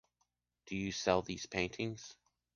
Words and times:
Do 0.65 0.75
you 0.75 0.91
sell 0.91 1.21
these 1.21 1.45
paintings? 1.45 2.15